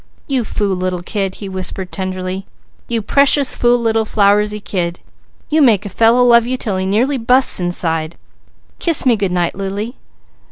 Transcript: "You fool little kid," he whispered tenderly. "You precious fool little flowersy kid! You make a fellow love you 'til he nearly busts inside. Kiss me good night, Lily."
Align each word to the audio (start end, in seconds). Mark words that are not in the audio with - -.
"You 0.25 0.43
fool 0.43 0.75
little 0.75 1.03
kid," 1.03 1.35
he 1.35 1.47
whispered 1.47 1.91
tenderly. 1.91 2.47
"You 2.87 3.03
precious 3.03 3.55
fool 3.55 3.77
little 3.79 4.03
flowersy 4.03 4.59
kid! 4.59 4.99
You 5.51 5.61
make 5.61 5.85
a 5.85 5.89
fellow 5.89 6.23
love 6.23 6.47
you 6.47 6.57
'til 6.57 6.77
he 6.77 6.87
nearly 6.87 7.19
busts 7.19 7.59
inside. 7.59 8.17
Kiss 8.79 9.05
me 9.05 9.15
good 9.15 9.31
night, 9.31 9.53
Lily." 9.53 9.97